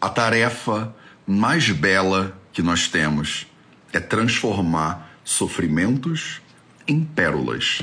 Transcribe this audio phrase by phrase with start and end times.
[0.00, 0.94] a tarefa
[1.26, 3.46] mais bela que nós temos
[3.92, 6.40] é transformar sofrimentos
[6.88, 7.82] em pérolas.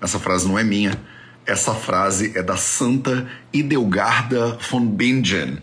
[0.00, 0.98] Essa frase não é minha,
[1.44, 5.58] essa frase é da Santa Idelgarda von Bingen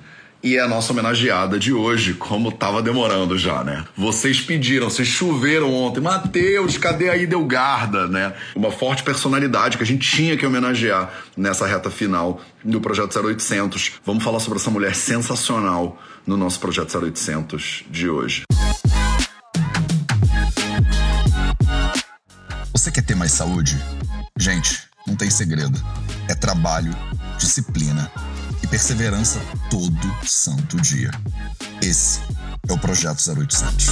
[0.46, 3.84] e a nossa homenageada de hoje, como tava demorando já, né?
[3.98, 6.00] Vocês pediram, vocês choveram ontem.
[6.00, 8.32] Mateus, cadê a Idelgarda, né?
[8.56, 13.94] Uma forte personalidade que a gente tinha que homenagear nessa reta final do Projeto 0800.
[14.06, 18.44] Vamos falar sobre essa mulher sensacional no nosso Projeto 0800 de hoje.
[22.72, 23.76] Você quer ter mais saúde?
[24.38, 25.84] Gente, não tem segredo.
[26.30, 26.96] É trabalho,
[27.40, 28.12] disciplina
[28.76, 29.40] perseverança
[29.70, 31.10] todo santo dia.
[31.82, 32.20] Esse
[32.68, 33.88] é o Projeto 0800.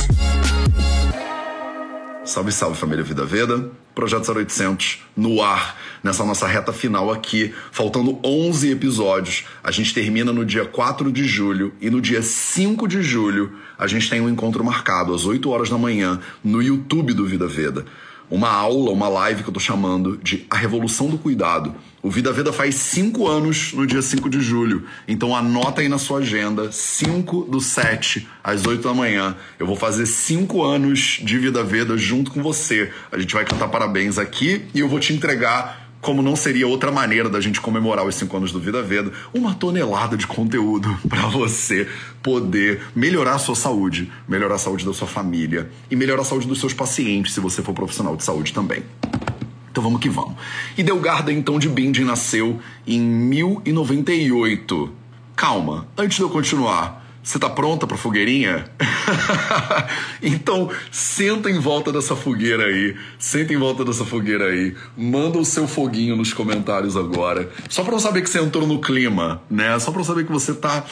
[2.25, 3.71] Salve, salve família Vida Veda.
[3.95, 9.45] Projeto 0800 no ar, nessa nossa reta final aqui, faltando 11 episódios.
[9.63, 13.87] A gente termina no dia 4 de julho e no dia 5 de julho a
[13.87, 17.85] gente tem um encontro marcado às 8 horas da manhã no YouTube do Vida Veda
[18.29, 21.73] uma aula, uma live que eu tô chamando de A Revolução do Cuidado.
[22.01, 24.85] O Vida Veda faz cinco anos no dia 5 de julho.
[25.07, 29.37] Então anota aí na sua agenda, 5 do 7, às 8 da manhã.
[29.57, 32.91] Eu vou fazer cinco anos de Vida Veda junto com você.
[33.11, 36.91] A gente vai cantar parabéns aqui e eu vou te entregar como não seria outra
[36.91, 41.27] maneira da gente comemorar os 5 anos do Vida Veda, uma tonelada de conteúdo para
[41.27, 41.87] você
[42.21, 46.45] poder melhorar a sua saúde, melhorar a saúde da sua família e melhorar a saúde
[46.45, 48.83] dos seus pacientes, se você for profissional de saúde também.
[49.71, 50.35] Então vamos que vamos.
[50.77, 54.91] E Delgarda, então, de Binding nasceu em 1098.
[55.37, 58.65] Calma, antes de eu continuar, você tá pronta pra fogueirinha?
[60.21, 62.97] então, senta em volta dessa fogueira aí.
[63.17, 64.75] Senta em volta dessa fogueira aí.
[64.97, 67.49] Manda o seu foguinho nos comentários agora.
[67.69, 69.79] Só pra eu saber que você entrou no clima, né?
[69.79, 70.83] Só pra eu saber que você tá.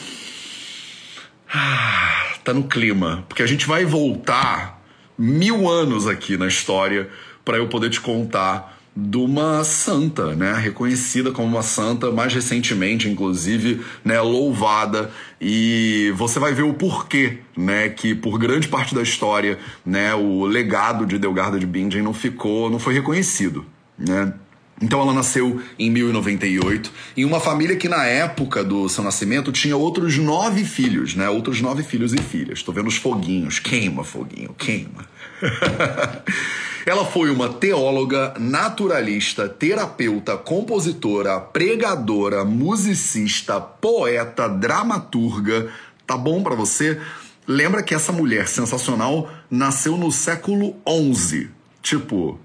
[2.42, 3.26] tá no clima.
[3.28, 4.82] Porque a gente vai voltar
[5.18, 7.10] mil anos aqui na história
[7.44, 13.08] para eu poder te contar de uma santa, né, reconhecida como uma santa, mais recentemente,
[13.08, 19.02] inclusive, né, louvada, e você vai ver o porquê, né, que por grande parte da
[19.02, 23.64] história, né, o legado de Delgarda de Bingen não ficou, não foi reconhecido,
[23.98, 24.34] né.
[24.80, 29.76] Então ela nasceu em 1098 em uma família que na época do seu nascimento tinha
[29.76, 31.28] outros nove filhos, né?
[31.28, 32.58] Outros nove filhos e filhas.
[32.58, 33.60] Estou vendo os foguinhos.
[33.60, 35.06] Queima, foguinho, queima.
[36.84, 45.70] Ela foi uma teóloga, naturalista, terapeuta, compositora, pregadora, musicista, poeta, dramaturga.
[46.06, 47.00] Tá bom para você?
[47.46, 50.76] Lembra que essa mulher sensacional nasceu no século
[51.14, 51.50] XI.
[51.80, 52.40] Tipo,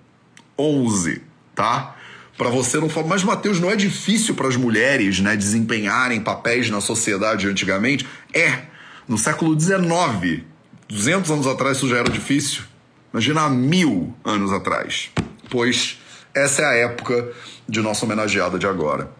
[0.58, 1.22] 11,
[1.56, 1.96] tá?
[2.38, 6.69] Para você não falar, mas Mateus, não é difícil para as mulheres, né, desempenharem papéis
[6.69, 8.08] na sociedade antigamente?
[8.31, 8.62] É.
[9.08, 10.44] No século XIX,
[10.88, 12.64] 200 anos atrás isso já era difícil.
[13.13, 15.09] Imagina há mil anos atrás,
[15.50, 16.00] pois
[16.35, 17.31] essa é a época
[17.68, 19.12] de nossa homenageada de agora.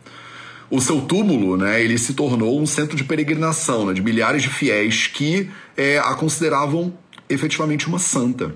[0.70, 4.50] O seu túmulo, né, ele se tornou um centro de peregrinação, né, de milhares de
[4.50, 6.94] fiéis que é, a consideravam
[7.30, 8.54] efetivamente uma santa.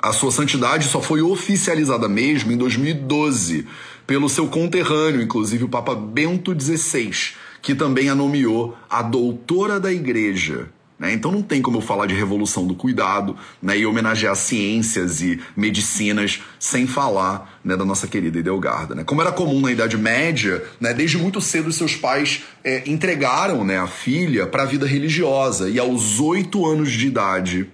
[0.00, 3.66] A sua santidade só foi oficializada mesmo em 2012
[4.06, 7.10] pelo seu conterrâneo, inclusive o Papa Bento XVI,
[7.60, 11.12] que também a nomeou a doutora da Igreja, né?
[11.12, 15.40] Então não tem como eu falar de revolução do cuidado né, e homenagear ciências e
[15.56, 18.94] medicinas sem falar né, da nossa querida Idelgarda.
[18.94, 19.04] Né?
[19.04, 23.78] Como era comum na Idade Média, né, desde muito cedo seus pais é, entregaram né,
[23.78, 27.70] a filha para a vida religiosa e aos oito anos de idade,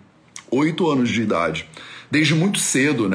[0.50, 1.66] oito anos de idade,
[2.10, 3.10] desde muito cedo,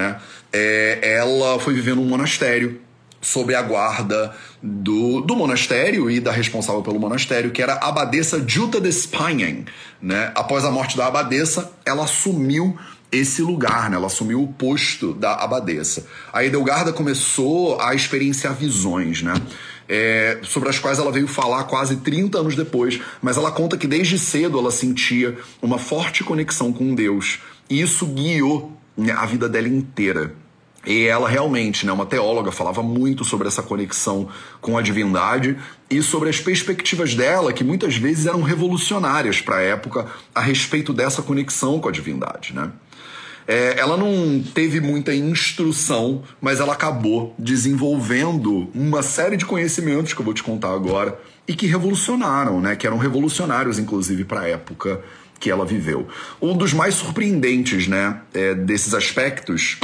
[0.51, 2.81] é, ela foi vivendo num monastério
[3.21, 8.43] sob a guarda do, do monastério e da responsável pelo monastério, que era a abadesa
[8.45, 9.65] Jutta de Spanien.
[10.01, 10.31] Né?
[10.35, 12.77] Após a morte da abadesa, ela assumiu
[13.11, 13.97] esse lugar, né?
[13.97, 16.05] ela assumiu o posto da abadesa.
[16.31, 19.33] A Edelgarda começou a experienciar visões, né?
[19.91, 23.87] É, sobre as quais ela veio falar quase 30 anos depois, mas ela conta que
[23.87, 28.77] desde cedo ela sentia uma forte conexão com Deus, e isso guiou
[29.17, 30.35] a vida dela inteira.
[30.85, 34.29] E ela realmente, né, uma teóloga, falava muito sobre essa conexão
[34.61, 35.57] com a divindade
[35.89, 40.93] e sobre as perspectivas dela, que muitas vezes eram revolucionárias para a época, a respeito
[40.93, 42.53] dessa conexão com a divindade.
[42.53, 42.71] Né?
[43.45, 50.21] É, ela não teve muita instrução, mas ela acabou desenvolvendo uma série de conhecimentos que
[50.21, 52.75] eu vou te contar agora e que revolucionaram, né?
[52.75, 55.01] que eram revolucionários, inclusive, para a época
[55.39, 56.07] que ela viveu.
[56.41, 59.79] Um dos mais surpreendentes né, é, desses aspectos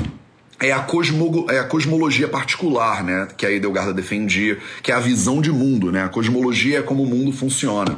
[0.59, 4.99] é a, cosmo, é a cosmologia particular, né, que a Edelgarda defendia, que é a
[4.99, 6.03] visão de mundo, né?
[6.03, 7.97] A cosmologia é como o mundo funciona.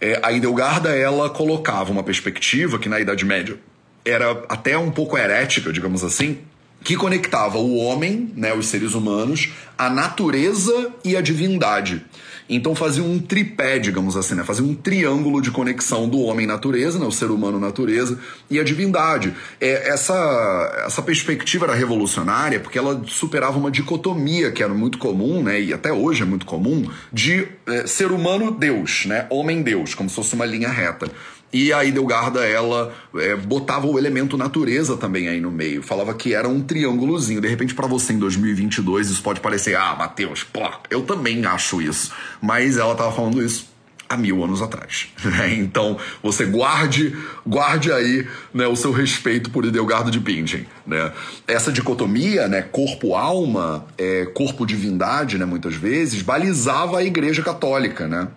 [0.00, 3.58] É, a Idelgarda, ela colocava uma perspectiva que na Idade Média
[4.04, 6.38] era até um pouco herética, digamos assim,
[6.82, 12.04] que conectava o homem, né, os seres humanos, a natureza e a divindade.
[12.50, 14.42] Então fazia um tripé, digamos assim, né?
[14.42, 17.06] Fazia um triângulo de conexão do homem-natureza, né?
[17.06, 18.18] o ser humano-natureza,
[18.50, 19.32] e a divindade.
[19.60, 25.44] É, essa, essa perspectiva era revolucionária porque ela superava uma dicotomia que era muito comum,
[25.44, 25.60] né?
[25.60, 29.28] e até hoje é muito comum, de é, ser humano-deus, né?
[29.30, 31.08] homem-deus, como se fosse uma linha reta.
[31.52, 35.82] E a Idelgarda, ela é, botava o elemento natureza também aí no meio.
[35.82, 37.40] Falava que era um triângulozinho.
[37.40, 41.82] De repente, para você em 2022, isso pode parecer, ah, Matheus, pô, eu também acho
[41.82, 42.12] isso.
[42.40, 43.70] Mas ela tava falando isso
[44.10, 45.08] há mil anos atrás.
[45.24, 45.54] Né?
[45.54, 47.16] Então, você guarde,
[47.46, 50.66] guarde aí né, o seu respeito por Idelgarda de Bingen.
[50.84, 51.12] Né?
[51.46, 58.28] Essa dicotomia, né, corpo-alma, é, corpo-divindade, né, muitas vezes, balizava a Igreja Católica, né?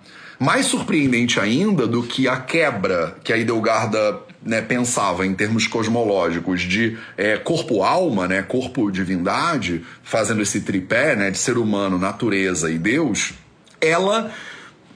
[0.44, 6.63] Mais surpreendente ainda do que a quebra que a Idelgarda né, pensava em termos cosmológicos
[6.63, 13.31] de é, corpo-alma, né, corpo-divindade, fazendo esse tripé né, de ser humano, natureza e Deus,
[13.80, 14.34] ela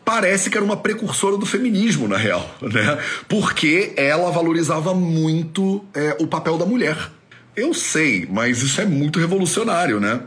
[0.04, 3.00] parece que era uma precursora do feminismo, na real, né?
[3.30, 7.10] Porque ela valorizava muito é, o papel da mulher.
[7.57, 10.21] Eu sei, mas isso é muito revolucionário, né?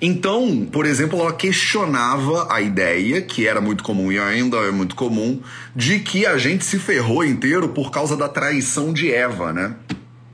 [0.00, 4.94] Então, por exemplo, ela questionava a ideia, que era muito comum e ainda é muito
[4.94, 5.42] comum,
[5.76, 9.74] de que a gente se ferrou inteiro por causa da traição de Eva, né?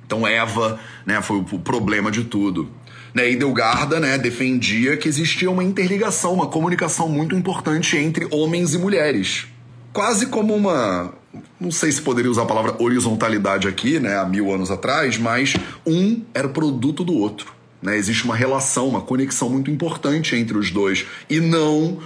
[0.07, 2.71] Então Eva, né, foi o problema de tudo.
[3.13, 8.73] Né, e Delgarda, né, defendia que existia uma interligação, uma comunicação muito importante entre homens
[8.73, 9.49] e mulheres.
[9.93, 11.13] Quase como uma,
[11.61, 15.55] não sei se poderia usar a palavra horizontalidade aqui, né, há mil anos atrás, mas
[15.87, 17.53] um era produto do outro.
[17.83, 17.97] Né?
[17.97, 21.07] Existe uma relação, uma conexão muito importante entre os dois.
[21.29, 21.99] E não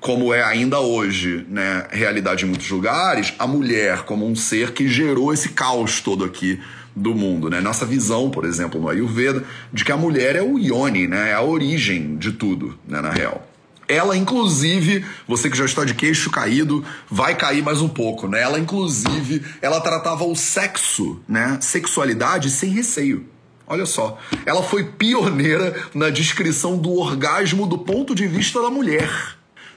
[0.00, 4.86] como é ainda hoje, né, realidade em muitos lugares, a mulher como um ser que
[4.86, 6.60] gerou esse caos todo aqui
[6.94, 7.60] do mundo, né?
[7.60, 11.30] Nossa visão, por exemplo, no Ayurveda, de que a mulher é o yoni, né?
[11.30, 13.47] É a origem de tudo, né, na real.
[13.88, 18.42] Ela, inclusive, você que já está de queixo caído, vai cair mais um pouco, né?
[18.42, 21.58] Ela, inclusive, ela tratava o sexo, né?
[21.62, 23.26] Sexualidade sem receio.
[23.66, 29.10] Olha só, ela foi pioneira na descrição do orgasmo do ponto de vista da mulher.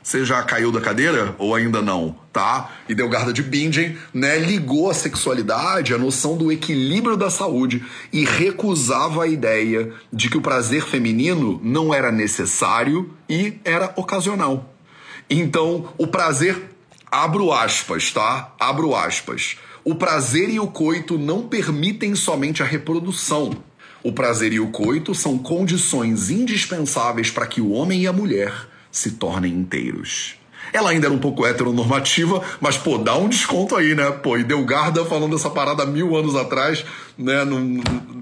[0.04, 2.72] Você já caiu da cadeira ou ainda não, tá?
[2.88, 8.25] E Delgarda de Bingen, né, ligou a sexualidade à noção do equilíbrio da saúde e
[8.25, 14.74] recusava a ideia de que o prazer feminino não era necessário e era ocasional.
[15.30, 16.72] Então, o prazer,
[17.10, 18.54] abro aspas, tá?
[18.60, 19.57] Abro aspas.
[19.83, 23.51] O prazer e o coito não permitem somente a reprodução
[24.04, 28.68] o prazer e o coito são condições indispensáveis para que o homem e a mulher
[28.92, 30.41] se tornem inteiros.
[30.73, 34.09] Ela ainda era um pouco heteronormativa, mas, pô, dá um desconto aí, né?
[34.12, 36.85] Pô, e Delgarda falando essa parada mil anos atrás,
[37.21, 37.45] né?
[37.45, 37.79] Não,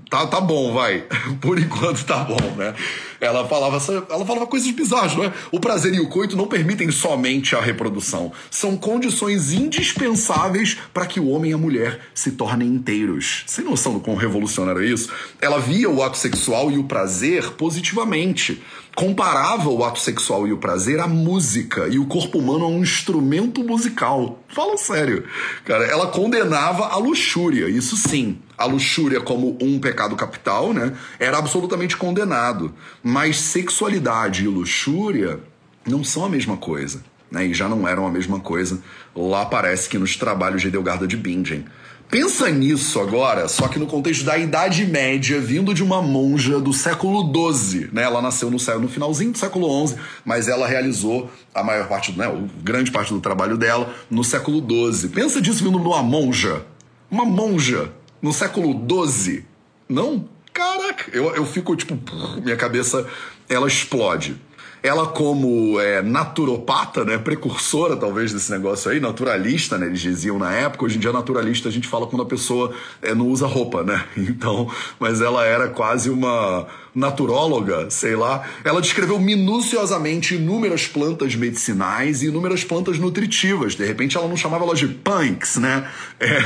[0.10, 1.06] tá, tá bom, vai.
[1.42, 2.74] Por enquanto tá bom, né?
[3.22, 5.34] Ela falava, ela falava coisas bizarras, não é?
[5.52, 8.32] O prazer e o coito não permitem somente a reprodução.
[8.50, 13.44] São condições indispensáveis para que o homem e a mulher se tornem inteiros.
[13.46, 15.10] Sem noção do quão revolucionário é isso?
[15.42, 18.62] Ela via o ato sexual e o prazer positivamente
[18.96, 22.82] comparava o ato sexual e o prazer à música e o corpo humano a um
[22.82, 24.44] instrumento musical.
[24.50, 25.24] Fala sério.
[25.64, 28.38] Cara, ela condenava a luxúria, isso sim.
[28.60, 30.94] A luxúria como um pecado capital, né?
[31.18, 32.74] Era absolutamente condenado.
[33.02, 35.40] Mas sexualidade e luxúria
[35.88, 37.02] não são a mesma coisa.
[37.32, 38.82] Né, e já não eram a mesma coisa.
[39.16, 41.64] Lá parece que nos trabalhos de Edelgarda de Bingen.
[42.10, 46.74] Pensa nisso agora, só que no contexto da Idade Média, vindo de uma monja do
[46.74, 47.90] século XII.
[47.94, 48.02] Né?
[48.02, 52.26] Ela nasceu no, no finalzinho do século XI, mas ela realizou a maior parte, né,
[52.64, 55.10] grande parte do trabalho dela no século XII.
[55.10, 56.64] Pensa disso vindo de uma monja.
[57.12, 58.74] Uma monja no século
[59.08, 59.46] XII.
[59.88, 60.28] Não?
[60.54, 61.98] Caraca, eu, eu fico tipo,
[62.42, 63.08] minha cabeça
[63.48, 64.40] ela explode
[64.82, 70.54] ela como é, naturopata, né, precursora talvez desse negócio aí, naturalista, né, eles diziam na
[70.54, 73.84] época, hoje em dia naturalista a gente fala quando a pessoa é, não usa roupa,
[73.84, 81.36] né, então, mas ela era quase uma naturóloga, sei lá, ela descreveu minuciosamente inúmeras plantas
[81.36, 86.40] medicinais e inúmeras plantas nutritivas, de repente ela não chamava elas de punks, né, é,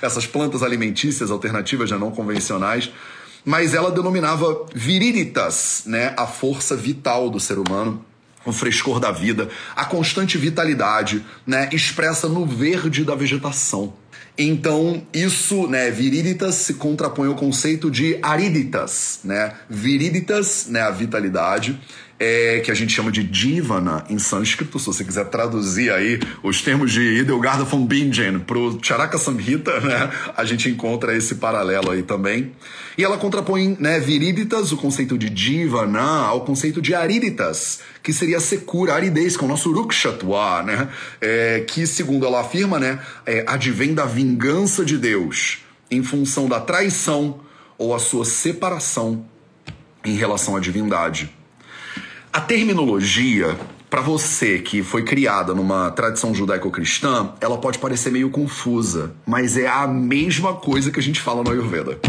[0.00, 2.90] essas plantas alimentícias alternativas, né, não convencionais,
[3.44, 8.04] mas ela denominava virilitas, né, a força vital do ser humano,
[8.44, 13.94] o frescor da vida, a constante vitalidade, né, expressa no verde da vegetação.
[14.36, 19.52] Então, isso, né, viriditas se contrapõe ao conceito de ariditas, né?
[19.68, 21.78] Viriditas, né, a vitalidade,
[22.24, 26.62] é, que a gente chama de Jivana em sânscrito, se você quiser traduzir aí os
[26.62, 31.90] termos de Idelgarda von Bingen para o Charaka Samhita, né, a gente encontra esse paralelo
[31.90, 32.52] aí também.
[32.96, 38.38] E ela contrapõe né, viriditas, o conceito de Jivana, ao conceito de ariditas, que seria
[38.38, 40.88] secura, aridez, que é o nosso Rukshatwa, né,
[41.20, 45.58] é, que, segundo ela afirma, né, é, advém da vingança de Deus
[45.90, 47.40] em função da traição
[47.76, 49.26] ou a sua separação
[50.04, 51.41] em relação à divindade.
[52.32, 53.58] A terminologia,
[53.90, 59.66] para você que foi criada numa tradição judaico-cristã, ela pode parecer meio confusa, mas é
[59.66, 62.00] a mesma coisa que a gente fala no Ayurveda.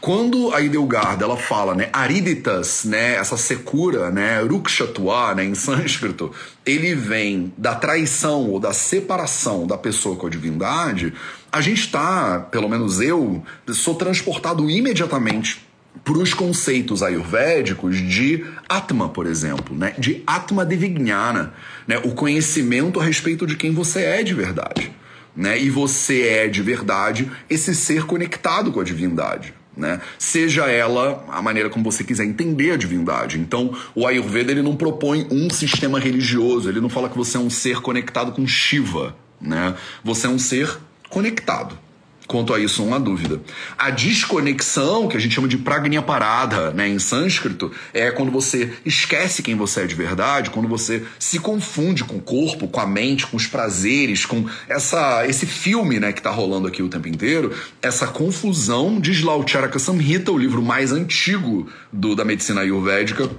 [0.00, 6.32] Quando a Idelgarda ela fala, né, ariditas, né, essa secura, né, rukshatwa, né, em sânscrito,
[6.64, 11.12] ele vem da traição ou da separação da pessoa com a divindade,
[11.52, 15.66] a gente está, pelo menos eu, sou transportado imediatamente
[16.04, 19.94] para os conceitos ayurvédicos de Atma, por exemplo, né?
[19.98, 21.52] de Atma Divignana,
[21.86, 21.98] né?
[21.98, 24.92] o conhecimento a respeito de quem você é de verdade.
[25.36, 25.60] Né?
[25.60, 29.52] E você é de verdade esse ser conectado com a divindade.
[29.76, 30.00] Né?
[30.18, 33.38] Seja ela a maneira como você quiser entender a divindade.
[33.38, 37.40] Então, o Ayurveda ele não propõe um sistema religioso, ele não fala que você é
[37.40, 39.14] um ser conectado com Shiva.
[39.38, 39.74] Né?
[40.02, 40.78] Você é um ser
[41.10, 41.78] conectado.
[42.26, 43.40] Quanto a isso, não há dúvida.
[43.78, 48.72] A desconexão, que a gente chama de pragnya parada, né, em sânscrito, é quando você
[48.84, 52.86] esquece quem você é de verdade, quando você se confunde com o corpo, com a
[52.86, 57.06] mente, com os prazeres, com essa, esse filme né, que está rolando aqui o tempo
[57.06, 63.30] inteiro, essa confusão de Slaucharaka Samhita, o livro mais antigo do, da medicina ayurvédica,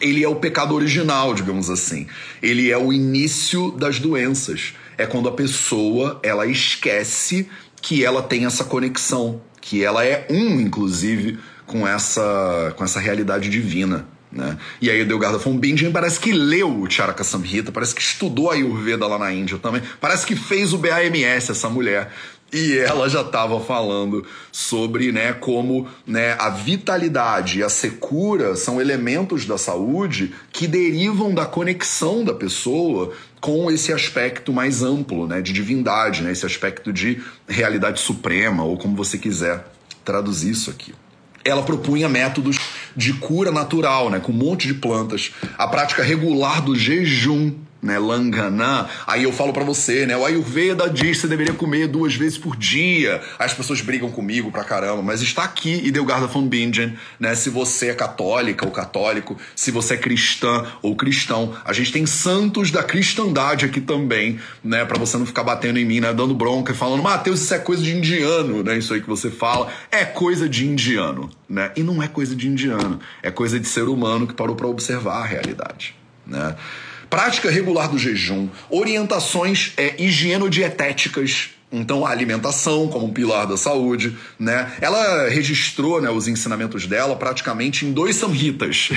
[0.00, 2.06] ele é o pecado original, digamos assim.
[2.42, 4.72] Ele é o início das doenças.
[4.96, 7.48] É quando a pessoa ela esquece
[7.80, 13.48] que ela tem essa conexão, que ela é um, inclusive, com essa, com essa realidade
[13.48, 14.06] divina.
[14.32, 14.56] Né?
[14.80, 18.50] E aí o Delgado von Bingen parece que leu o Charaka Samhita, parece que estudou
[18.50, 22.12] a Ayurveda lá na Índia também, parece que fez o BAMS essa mulher.
[22.52, 28.80] E ela já estava falando sobre né, como né, a vitalidade e a secura são
[28.80, 35.40] elementos da saúde que derivam da conexão da pessoa com esse aspecto mais amplo, né,
[35.40, 39.64] de divindade, né, esse aspecto de realidade suprema, ou como você quiser
[40.04, 40.92] traduzir isso aqui.
[41.44, 42.58] Ela propunha métodos
[42.94, 47.98] de cura natural, né, com um monte de plantas, a prática regular do jejum, né,
[47.98, 48.88] Langana.
[49.06, 52.38] Aí eu falo para você, né, o Ayurveda diz que você deveria comer duas vezes
[52.38, 53.20] por dia.
[53.38, 57.88] As pessoas brigam comigo pra caramba, mas está aqui Idelgarda von Bingen, né, se você
[57.88, 61.54] é católica ou católico, se você é cristã ou cristão.
[61.64, 65.84] A gente tem santos da cristandade aqui também, né, para você não ficar batendo em
[65.84, 69.00] mim, né, dando bronca e falando, Mateus, isso é coisa de indiano, né, isso aí
[69.00, 71.72] que você fala, é coisa de indiano, né?
[71.76, 75.22] E não é coisa de indiano, é coisa de ser humano que parou para observar
[75.22, 75.94] a realidade,
[76.26, 76.54] né?
[77.10, 84.16] Prática regular do jejum, orientações é, higienodietéticas então, a alimentação como um pilar da saúde,
[84.36, 84.72] né?
[84.80, 88.88] Ela registrou né, os ensinamentos dela praticamente em dois samhitas.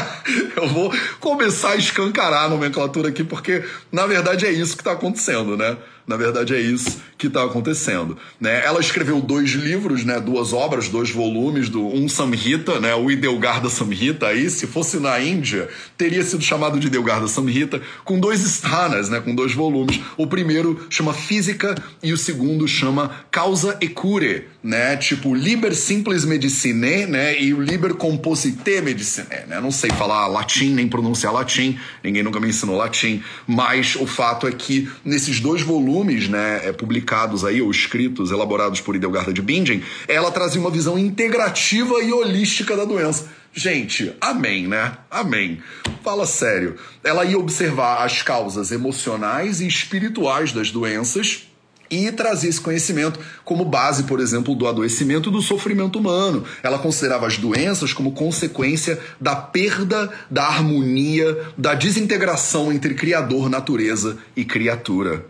[0.54, 4.92] Eu vou começar a escancarar a nomenclatura aqui, porque na verdade é isso que está
[4.92, 5.78] acontecendo, né?
[6.10, 8.18] Na verdade, é isso que está acontecendo.
[8.40, 8.64] Né?
[8.64, 10.18] Ela escreveu dois livros, né?
[10.18, 12.96] duas obras, dois volumes, do um Samhita, né?
[12.96, 14.26] o Idelgarda Samhita.
[14.26, 19.20] Aí, se fosse na Índia, teria sido chamado de Idelgarda Samhita, com dois sthanas, né?
[19.20, 20.00] com dois volumes.
[20.16, 24.96] O primeiro chama Física e o segundo chama Causa e Cure, né?
[24.96, 27.40] tipo Liber Simples Medicine né?
[27.40, 29.28] e o Liber Composite Medicine.
[29.46, 29.60] Né?
[29.60, 34.48] Não sei falar latim nem pronunciar latim, ninguém nunca me ensinou latim, mas o fato
[34.48, 39.32] é que nesses dois volumes volumes né, é, publicados aí, ou escritos, elaborados por Idelgarda
[39.32, 43.26] de Bingen, ela trazia uma visão integrativa e holística da doença.
[43.52, 44.92] Gente, amém, né?
[45.10, 45.60] Amém.
[46.02, 46.76] Fala sério.
[47.02, 51.46] Ela ia observar as causas emocionais e espirituais das doenças
[51.90, 56.44] e trazer esse conhecimento como base, por exemplo, do adoecimento e do sofrimento humano.
[56.62, 64.16] Ela considerava as doenças como consequência da perda da harmonia, da desintegração entre criador, natureza
[64.36, 65.26] e criatura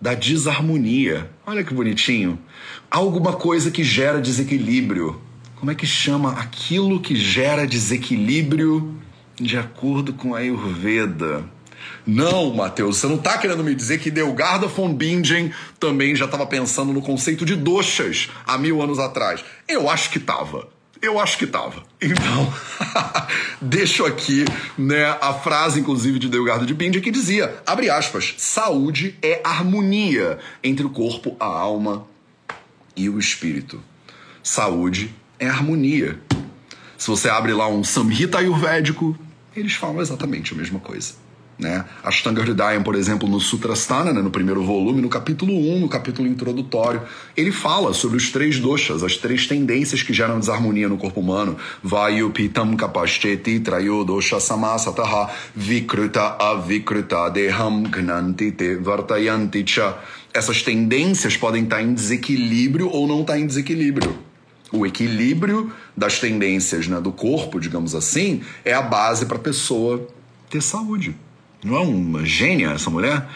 [0.00, 1.30] da desarmonia.
[1.46, 2.38] Olha que bonitinho.
[2.90, 5.20] Alguma coisa que gera desequilíbrio.
[5.56, 8.96] Como é que chama aquilo que gera desequilíbrio
[9.36, 11.44] de acordo com a Ayurveda?
[12.06, 16.46] Não, Matheus, você não está querendo me dizer que Delgarda von Bingen também já estava
[16.46, 19.44] pensando no conceito de doxas há mil anos atrás.
[19.68, 20.68] Eu acho que estava.
[21.02, 21.82] Eu acho que tava.
[22.00, 22.52] Então,
[23.60, 24.44] deixo aqui
[24.76, 30.38] né, a frase, inclusive, de Delgado de Bindi, que dizia, abre aspas, saúde é harmonia
[30.62, 32.06] entre o corpo, a alma
[32.94, 33.82] e o espírito.
[34.42, 36.20] Saúde é harmonia.
[36.98, 39.18] Se você abre lá um Samhita Ayurvédico,
[39.56, 41.14] eles falam exatamente a mesma coisa.
[41.60, 41.84] Né?
[42.02, 46.26] Ashtanga Hridayam, por exemplo, no Sutrasthana, né, no primeiro volume, no capítulo 1, no capítulo
[46.26, 47.02] introdutório,
[47.36, 51.58] ele fala sobre os três doshas, as três tendências que geram desarmonia no corpo humano.
[51.82, 59.98] Vayu pitam kapashteti trayo dosha samasataha vikruta avikruta deham gnanti te vartayanti cha.
[60.32, 64.16] Essas tendências podem estar em desequilíbrio ou não estar em desequilíbrio.
[64.72, 70.08] O equilíbrio das tendências né, do corpo, digamos assim, é a base para a pessoa
[70.48, 71.14] ter saúde.
[71.62, 73.26] Não é uma gênia essa mulher?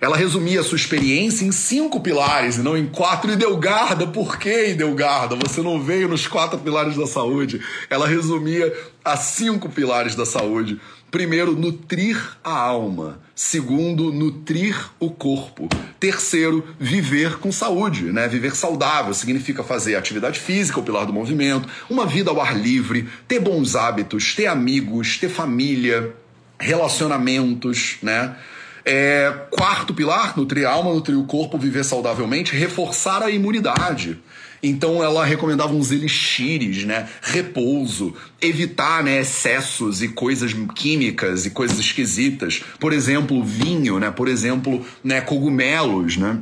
[0.00, 3.32] Ela resumia a sua experiência em cinco pilares e não em quatro.
[3.32, 5.36] E Delgarda, por que Delgarda?
[5.36, 7.60] Você não veio nos quatro pilares da saúde.
[7.90, 8.72] Ela resumia
[9.04, 10.80] a cinco pilares da saúde.
[11.10, 13.20] Primeiro, nutrir a alma.
[13.34, 15.68] Segundo, nutrir o corpo.
[15.98, 18.28] Terceiro, viver com saúde, né?
[18.28, 23.08] Viver saudável significa fazer atividade física, o pilar do movimento, uma vida ao ar livre,
[23.26, 26.14] ter bons hábitos, ter amigos, ter família,
[26.60, 28.36] relacionamentos, né?
[28.84, 34.18] É, quarto pilar, nutrir a alma, nutrir o corpo, viver saudavelmente, reforçar a imunidade.
[34.62, 37.08] Então ela recomendava uns elixires, né?
[37.22, 42.62] Repouso, evitar né, excessos e coisas químicas e coisas esquisitas.
[42.80, 44.10] Por exemplo, vinho, né?
[44.10, 46.38] Por exemplo, né, cogumelos, né?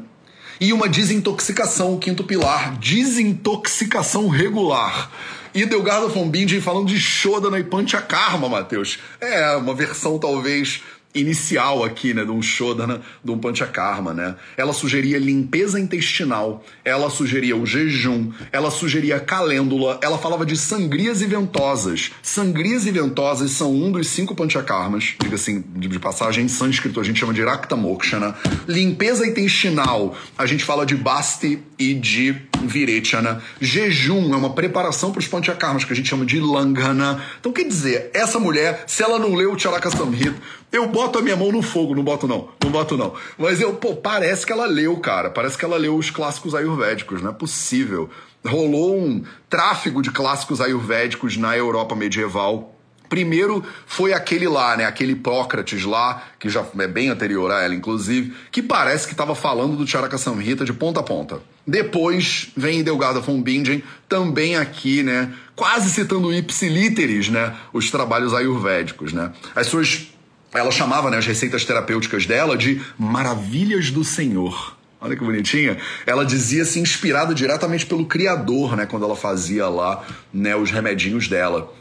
[0.59, 5.11] E uma desintoxicação, o quinto pilar, desintoxicação regular.
[5.57, 8.99] E Delgado Bingen falando de Shodana e Panchakarma, Matheus.
[9.19, 10.83] É, uma versão talvez
[11.15, 14.35] inicial aqui, né, de um Shodana, de um Panchakarma, né?
[14.55, 21.23] Ela sugeria limpeza intestinal, ela sugeria o jejum, ela sugeria calêndula, ela falava de sangrias
[21.23, 22.11] e ventosas.
[22.23, 27.03] Sangrias e ventosas são um dos cinco Panchakarmas, diga assim, de passagem em sânscrito, a
[27.03, 28.37] gente chama de Rakta Mokshana.
[28.69, 33.43] Limpeza intestinal, a gente fala de Basti e de Virechana.
[33.61, 37.23] Jejum é uma preparação para os Panchakarmas, que a gente chama de Langhana.
[37.41, 40.37] Então, quer dizer, essa mulher, se ela não leu o Charaka Samhita,
[40.73, 43.15] eu boto a minha mão no fogo, não boto não, não boto não.
[43.39, 45.31] Mas eu, pô, parece que ela leu, cara.
[45.31, 48.11] Parece que ela leu os clássicos ayurvédicos, não é possível.
[48.45, 52.76] Rolou um tráfego de clássicos ayurvédicos na Europa medieval
[53.09, 54.85] Primeiro foi aquele lá, né?
[54.85, 59.35] Aquele Hipócrates lá, que já é bem anterior a ela, inclusive, que parece que estava
[59.35, 61.41] falando do Charaka Samhita de ponta a ponta.
[61.67, 65.33] Depois vem Delgado von Bingen, também aqui, né?
[65.55, 67.55] Quase citando ipsilíteres, né?
[67.73, 69.33] Os trabalhos ayurvédicos, né?
[69.55, 70.09] As suas.
[70.55, 74.77] Ela chamava né, as receitas terapêuticas dela de maravilhas do Senhor.
[75.01, 75.77] Olha que bonitinha.
[76.07, 78.87] Ela dizia-se inspirada diretamente pelo Criador, né?
[78.87, 81.73] Quando ela fazia lá né, os remedinhos dela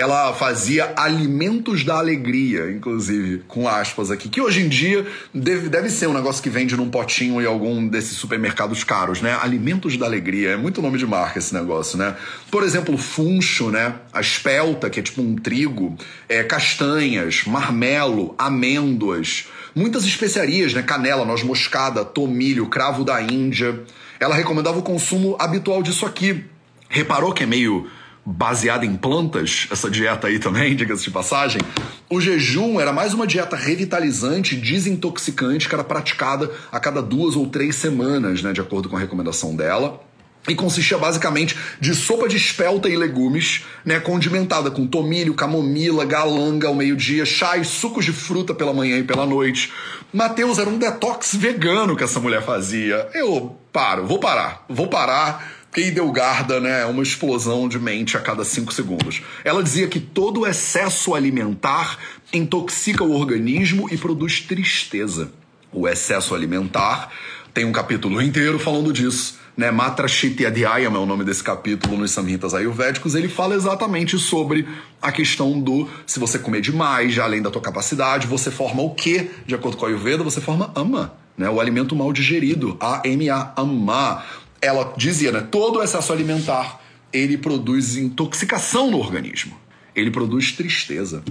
[0.00, 5.90] ela fazia alimentos da alegria, inclusive, com aspas aqui, que hoje em dia deve, deve
[5.90, 9.38] ser um negócio que vende num potinho em algum desses supermercados caros, né?
[9.42, 12.16] Alimentos da alegria, é muito nome de marca esse negócio, né?
[12.50, 13.94] Por exemplo, funcho, né?
[14.10, 15.94] A espelta, que é tipo um trigo,
[16.28, 20.82] é, castanhas, marmelo, amêndoas, muitas especiarias, né?
[20.82, 23.82] Canela, noz moscada, tomilho, cravo da Índia.
[24.18, 26.42] Ela recomendava o consumo habitual disso aqui.
[26.88, 27.86] Reparou que é meio
[28.30, 31.60] baseada em plantas, essa dieta aí também, diga-se de passagem,
[32.08, 37.46] o jejum era mais uma dieta revitalizante, desintoxicante, que era praticada a cada duas ou
[37.46, 40.00] três semanas, né, de acordo com a recomendação dela.
[40.48, 46.66] E consistia basicamente de sopa de espelta e legumes, né, condimentada com tomilho, camomila, galanga
[46.66, 49.70] ao meio-dia, chá e sucos de fruta pela manhã e pela noite.
[50.12, 53.06] Mateus era um detox vegano que essa mulher fazia.
[53.12, 58.44] Eu paro, vou parar, vou parar Keidelgarda, né, é uma explosão de mente a cada
[58.44, 59.22] cinco segundos.
[59.44, 61.96] Ela dizia que todo excesso alimentar
[62.32, 65.30] intoxica o organismo e produz tristeza.
[65.72, 67.10] O excesso alimentar
[67.54, 69.38] tem um capítulo inteiro falando disso.
[69.56, 73.14] Né, Matra Shityadyayam é o nome desse capítulo nos Samhitas Ayurvédicos.
[73.14, 74.66] Ele fala exatamente sobre
[75.02, 78.94] a questão do se você comer demais, já além da tua capacidade, você forma o
[78.94, 79.30] que?
[79.46, 81.12] De acordo com a Ayurveda, você forma ama.
[81.36, 84.22] Né, o alimento mal digerido, A-M-A, ama
[84.60, 85.40] ela dizia, né?
[85.40, 86.80] Todo excesso alimentar
[87.12, 89.56] ele produz intoxicação no organismo.
[89.94, 91.22] Ele produz tristeza.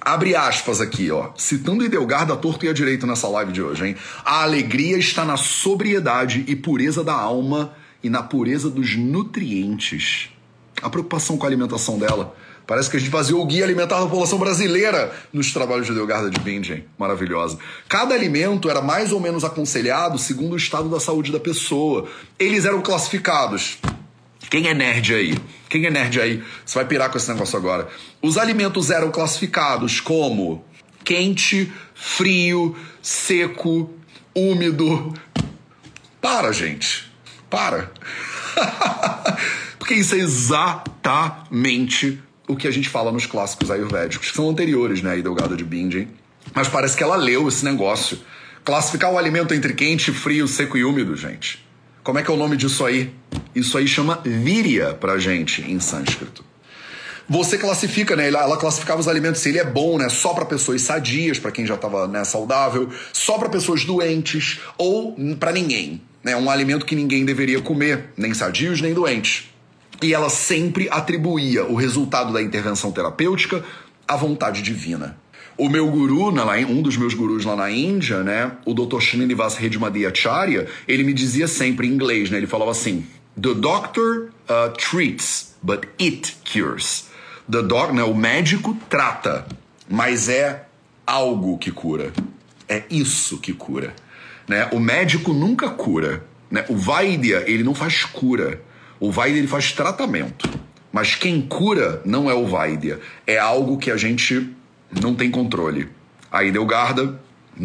[0.00, 1.30] Abre aspas aqui, ó.
[1.36, 3.96] Citando Idelgar da torto e a direito nessa live de hoje, hein?
[4.24, 10.28] A alegria está na sobriedade e pureza da alma e na pureza dos nutrientes.
[10.82, 14.06] A preocupação com a alimentação dela Parece que a gente fazia o guia alimentar da
[14.06, 16.84] população brasileira nos trabalhos de Delgarda de Bingen.
[16.98, 17.58] Maravilhosa.
[17.88, 22.08] Cada alimento era mais ou menos aconselhado segundo o estado da saúde da pessoa.
[22.38, 23.78] Eles eram classificados
[24.50, 25.38] Quem é nerd aí?
[25.68, 26.42] Quem é nerd aí?
[26.64, 27.86] Você vai pirar com esse negócio agora.
[28.22, 30.64] Os alimentos eram classificados como
[31.04, 33.90] quente, frio, seco,
[34.34, 35.12] úmido.
[36.20, 37.12] Para, gente.
[37.50, 37.92] Para.
[39.78, 45.02] Porque isso é exatamente o que a gente fala nos clássicos ayurvédicos, que são anteriores,
[45.02, 46.08] né, a Delgada de Bindem.
[46.54, 48.18] Mas parece que ela leu esse negócio.
[48.64, 51.64] Classificar o alimento entre quente, frio, seco e úmido, gente.
[52.02, 53.12] Como é que é o nome disso aí?
[53.54, 56.44] Isso aí chama virya pra gente em sânscrito.
[57.26, 58.28] Você classifica, né?
[58.28, 60.10] Ela classificava os alimentos se ele é bom, né?
[60.10, 65.16] Só para pessoas sadias, para quem já estava né, saudável, só para pessoas doentes ou
[65.40, 66.36] para ninguém, né?
[66.36, 69.53] Um alimento que ninguém deveria comer, nem sadios nem doentes.
[70.02, 73.64] E ela sempre atribuía o resultado da intervenção terapêutica
[74.06, 75.16] à vontade divina.
[75.56, 76.32] O meu guru,
[76.68, 78.98] um dos meus gurus lá na Índia, né, o Dr.
[78.98, 83.06] Srinivas Redmadhyacharya, ele me dizia sempre em inglês, né, ele falava assim:
[83.40, 87.06] The doctor uh, treats, but it cures.
[87.50, 89.46] The doc, né, o médico trata,
[89.88, 90.64] mas é
[91.06, 92.12] algo que cura.
[92.68, 93.94] É isso que cura.
[94.48, 94.68] Né?
[94.72, 96.24] O médico nunca cura.
[96.50, 96.64] Né?
[96.68, 98.60] O Vaidya, ele não faz cura.
[99.04, 100.48] O Vaidya, ele faz tratamento.
[100.90, 103.00] Mas quem cura não é o Vaidya.
[103.26, 104.50] É algo que a gente
[104.98, 105.90] não tem controle.
[106.32, 107.20] A Idelgarda,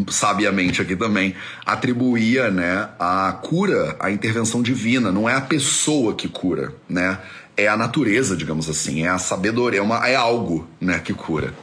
[0.09, 1.33] sabiamente aqui também,
[1.65, 7.17] atribuía né, a cura à intervenção divina, não é a pessoa que cura, né?
[7.55, 11.53] É a natureza, digamos assim, é a sabedoria, é, uma, é algo né, que cura.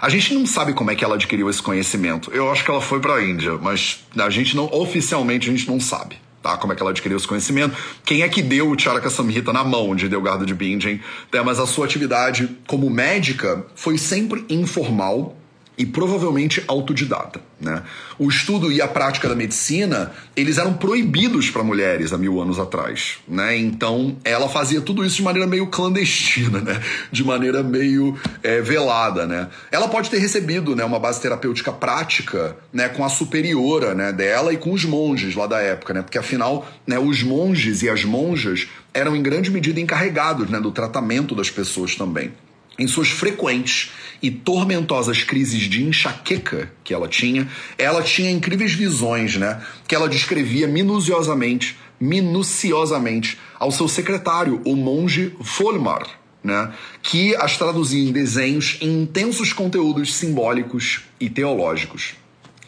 [0.00, 2.28] A gente não sabe como é que ela adquiriu esse conhecimento.
[2.32, 5.68] Eu acho que ela foi para a Índia, mas a gente não oficialmente a gente
[5.68, 6.18] não sabe.
[6.42, 9.52] Tá, como é que ela adquiriu esse conhecimento, quem é que deu o Charaka Samhita
[9.52, 11.00] na mão de Delgado de Bingen,
[11.32, 15.36] né, mas a sua atividade como médica foi sempre informal,
[15.76, 17.40] e provavelmente autodidata.
[17.60, 17.82] Né?
[18.18, 22.58] O estudo e a prática da medicina eles eram proibidos para mulheres há mil anos
[22.58, 23.18] atrás.
[23.26, 23.56] Né?
[23.56, 26.80] Então ela fazia tudo isso de maneira meio clandestina, né?
[27.10, 29.26] de maneira meio é, velada.
[29.26, 29.48] Né?
[29.70, 34.52] Ela pode ter recebido né, uma base terapêutica prática né, com a superiora né, dela
[34.52, 36.02] e com os monges lá da época, né?
[36.02, 40.70] porque afinal né, os monges e as monjas eram em grande medida encarregados né, do
[40.70, 42.32] tratamento das pessoas também.
[42.78, 43.90] Em suas frequentes
[44.22, 49.60] e tormentosas crises de enxaqueca que ela tinha, ela tinha incríveis visões, né?
[49.88, 56.06] Que ela descrevia minuciosamente, minuciosamente ao seu secretário, o monge Folmar,
[56.42, 56.72] né?
[57.02, 62.21] Que as traduzia em desenhos em intensos conteúdos simbólicos e teológicos.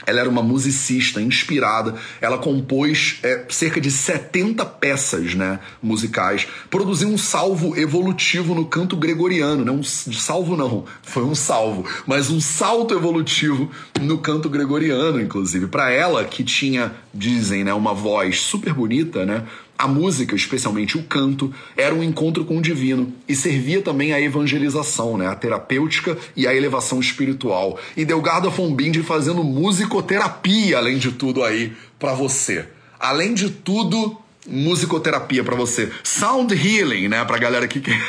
[0.07, 1.95] Ela era uma musicista inspirada.
[2.21, 6.47] Ela compôs é, cerca de 70 peças né, musicais.
[6.71, 9.64] Produziu um salvo evolutivo no canto gregoriano.
[9.64, 9.71] Né?
[9.71, 15.67] Um salvo não, foi um salvo, mas um salto evolutivo no canto gregoriano, inclusive.
[15.67, 19.45] Para ela, que tinha, dizem, né, uma voz super bonita, né?
[19.76, 24.20] A música, especialmente o canto, era um encontro com o divino e servia também à
[24.20, 27.78] evangelização, né, a terapêutica e a elevação espiritual.
[27.96, 32.68] E Delgado Fombindi fazendo musicoterapia, além de tudo aí, para você.
[33.00, 35.90] Além de tudo, musicoterapia para você.
[36.04, 38.00] Sound healing, né, pra galera que quer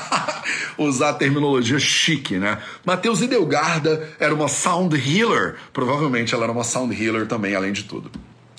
[0.76, 2.58] usar a terminologia chique, né?
[2.84, 7.84] Mateus Idelgarda era uma sound healer, provavelmente ela era uma sound healer também, além de
[7.84, 8.10] tudo.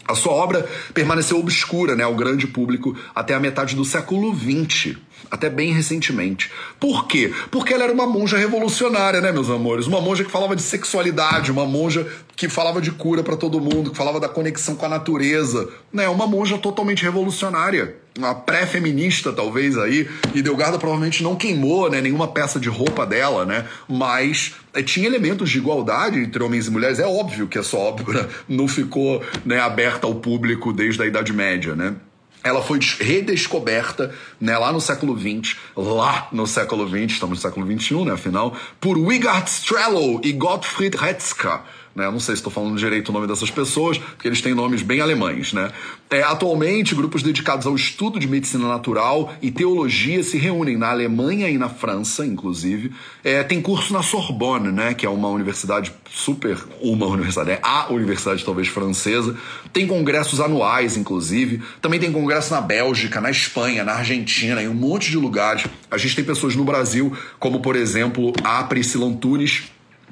[0.09, 4.97] A sua obra permaneceu obscura né, ao grande público até a metade do século XX,
[5.29, 6.51] até bem recentemente.
[6.79, 7.31] Por quê?
[7.51, 9.85] Porque ela era uma monja revolucionária, né, meus amores?
[9.85, 13.91] Uma monja que falava de sexualidade, uma monja que falava de cura para todo mundo,
[13.91, 15.69] que falava da conexão com a natureza.
[15.93, 16.09] Né?
[16.09, 22.27] Uma monja totalmente revolucionária uma pré-feminista, talvez, aí, e Delgado provavelmente não queimou né, nenhuma
[22.27, 23.65] peça de roupa dela, né?
[23.87, 26.99] Mas é, tinha elementos de igualdade entre homens e mulheres.
[26.99, 31.75] É óbvio que essa obra não ficou né, aberta ao público desde a Idade Média,
[31.75, 31.95] né?
[32.41, 37.79] Ela foi redescoberta né, lá no século XX, lá no século XX, estamos no século
[37.79, 41.61] XXI, né, afinal, por Wigard Strello e Gottfried Hetzka,
[41.95, 42.09] né?
[42.09, 45.01] Não sei se estou falando direito o nome dessas pessoas, porque eles têm nomes bem
[45.01, 45.53] alemães.
[45.53, 45.71] Né?
[46.09, 51.49] É, atualmente, grupos dedicados ao estudo de medicina natural e teologia se reúnem na Alemanha
[51.49, 52.91] e na França, inclusive.
[53.23, 54.93] É, tem curso na Sorbonne, né?
[54.93, 56.57] que é uma universidade super.
[56.81, 59.35] Uma universidade, é a universidade talvez francesa.
[59.73, 61.61] Tem congressos anuais, inclusive.
[61.81, 65.65] Também tem congresso na Bélgica, na Espanha, na Argentina, em um monte de lugares.
[65.91, 69.63] A gente tem pessoas no Brasil, como por exemplo a Priscila Antunes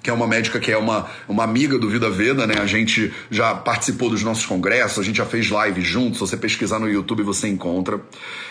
[0.08, 2.56] que é uma médica que é uma, uma amiga do Vida Veda, né?
[2.62, 6.13] A gente já participou dos nossos congressos, a gente já fez live juntos.
[6.13, 8.00] Se você pesquisar no YouTube, você encontra.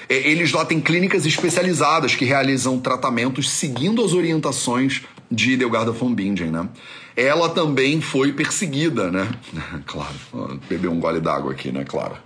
[0.07, 6.51] Eles lá têm clínicas especializadas que realizam tratamentos seguindo as orientações de Delgarda von Bingen,
[6.51, 6.69] né?
[7.17, 9.27] Ela também foi perseguida, né?
[9.87, 11.87] claro, bebeu um gole d'água aqui, né?
[11.89, 12.17] Claro.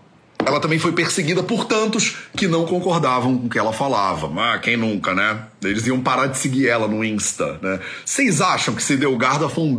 [0.44, 4.30] Ela também foi perseguida por tantos que não concordavam com o que ela falava.
[4.40, 5.46] Ah, quem nunca, né?
[5.62, 7.80] Eles iam parar de seguir ela no Insta, né?
[8.04, 9.78] Vocês acham que se Delgarda von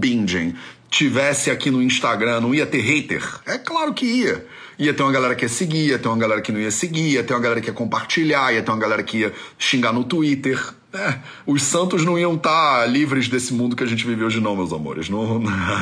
[0.90, 3.24] tivesse aqui no Instagram, não ia ter hater?
[3.46, 4.46] É claro que ia.
[4.78, 7.14] Ia ter uma galera que ia seguir, ia ter uma galera que não ia seguir,
[7.14, 10.04] ia ter uma galera que ia compartilhar, ia ter uma galera que ia xingar no
[10.04, 10.60] Twitter.
[10.94, 14.42] É, os santos não iam estar tá livres desse mundo que a gente vive hoje,
[14.42, 15.08] não, meus amores.
[15.10, 15.42] Não,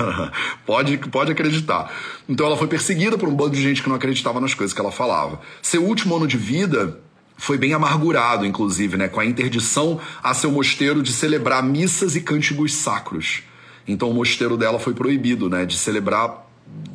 [0.66, 1.92] pode, pode acreditar.
[2.28, 4.80] Então ela foi perseguida por um bando de gente que não acreditava nas coisas que
[4.80, 5.42] ela falava.
[5.62, 7.00] Seu último ano de vida
[7.38, 12.22] foi bem amargurado, inclusive, né, com a interdição a seu mosteiro de celebrar missas e
[12.22, 13.42] cânticos sacros.
[13.88, 16.48] Então o mosteiro dela foi proibido, né, de celebrar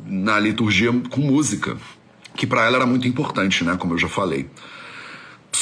[0.05, 1.75] na liturgia com música,
[2.37, 4.47] que para ela era muito importante, né, como eu já falei.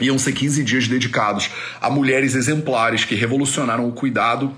[0.00, 4.56] iam ser 15 dias dedicados a mulheres exemplares que revolucionaram o cuidado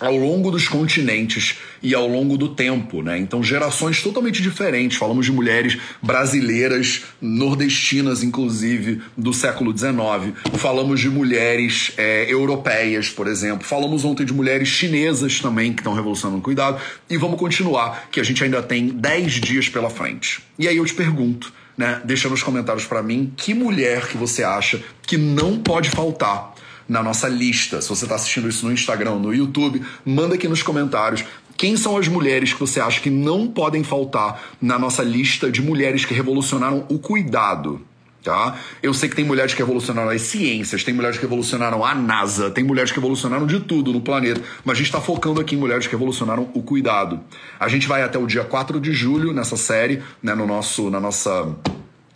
[0.00, 3.18] ao longo dos continentes e ao longo do tempo, né?
[3.18, 4.98] Então, gerações totalmente diferentes.
[4.98, 10.36] Falamos de mulheres brasileiras, nordestinas, inclusive, do século XIX.
[10.54, 13.66] Falamos de mulheres é, europeias, por exemplo.
[13.66, 16.80] Falamos ontem de mulheres chinesas também, que estão revolucionando o cuidado.
[17.08, 20.42] E vamos continuar, que a gente ainda tem 10 dias pela frente.
[20.58, 22.00] E aí eu te pergunto, né?
[22.04, 26.51] Deixa nos comentários para mim que mulher que você acha que não pode faltar
[26.88, 27.80] na nossa lista.
[27.80, 31.24] Se você está assistindo isso no Instagram, no YouTube, manda aqui nos comentários
[31.56, 35.62] quem são as mulheres que você acha que não podem faltar na nossa lista de
[35.62, 37.80] mulheres que revolucionaram o cuidado.
[38.22, 38.56] Tá?
[38.80, 42.50] Eu sei que tem mulheres que revolucionaram as ciências, tem mulheres que revolucionaram a NASA,
[42.52, 45.58] tem mulheres que revolucionaram de tudo no planeta, mas a gente está focando aqui em
[45.58, 47.18] mulheres que revolucionaram o cuidado.
[47.58, 51.00] A gente vai até o dia 4 de julho nessa série, né, no nosso, na
[51.00, 51.52] nossa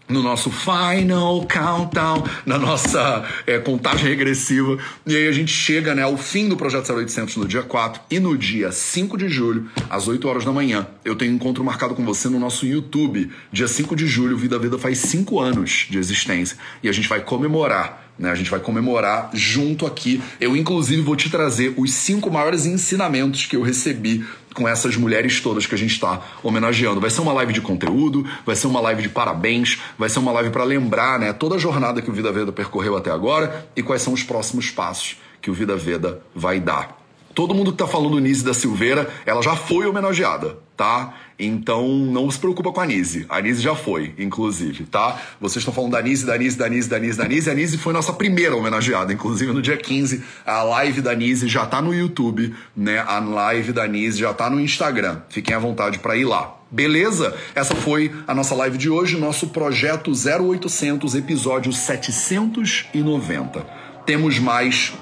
[0.09, 4.79] no nosso final countdown, na nossa é, contagem regressiva.
[5.07, 8.21] E aí a gente chega né, ao fim do Projeto 0800 no dia 4 e
[8.21, 11.95] no dia 5 de julho, às 8 horas da manhã, eu tenho um encontro marcado
[11.95, 13.31] com você no nosso YouTube.
[13.53, 17.21] Dia 5 de julho, Vida Vida faz 5 anos de existência e a gente vai
[17.21, 18.31] comemorar né?
[18.31, 20.23] A gente vai comemorar junto aqui.
[20.41, 24.25] Eu, inclusive, vou te trazer os cinco maiores ensinamentos que eu recebi
[24.55, 27.01] com essas mulheres todas que a gente está homenageando.
[27.01, 30.33] Vai ser uma live de conteúdo, vai ser uma live de parabéns, vai ser uma
[30.33, 33.83] live para lembrar né, toda a jornada que o Vida Veda percorreu até agora e
[33.83, 37.06] quais são os próximos passos que o Vida Veda vai dar.
[37.37, 41.13] Todo mundo que tá falando Nise da Silveira, ela já foi homenageada, tá?
[41.39, 43.27] Então não se preocupa com a Nise.
[43.29, 45.21] A Nise já foi, inclusive, tá?
[45.39, 47.51] Vocês estão falando da Nise, da Nise, da Nise, da Nise, da Nise.
[47.51, 50.25] A Nise foi nossa primeira homenageada, inclusive no dia 15.
[50.47, 53.05] A live da Nise já tá no YouTube, né?
[53.07, 55.21] A live da Nise já tá no Instagram.
[55.29, 56.57] Fiquem à vontade para ir lá.
[56.71, 57.37] Beleza?
[57.55, 63.61] Essa foi a nossa live de hoje, nosso projeto 0800, episódio 790.
[64.07, 64.95] Temos mais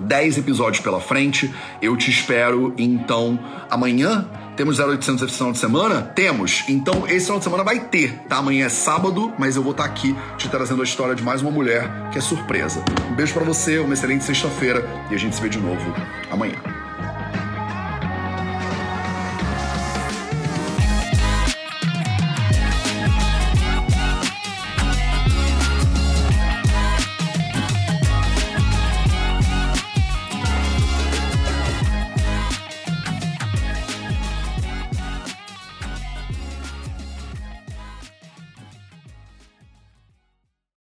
[0.00, 1.52] 10 episódios pela frente.
[1.80, 3.38] Eu te espero então
[3.70, 4.26] amanhã.
[4.56, 6.02] Temos 0800 esse final de semana?
[6.02, 6.64] Temos.
[6.68, 8.36] Então esse final de semana vai ter, tá?
[8.36, 11.42] Amanhã é sábado, mas eu vou estar tá aqui te trazendo a história de mais
[11.42, 12.84] uma mulher que é surpresa.
[13.10, 15.92] Um beijo para você, uma excelente sexta-feira e a gente se vê de novo
[16.30, 16.83] amanhã.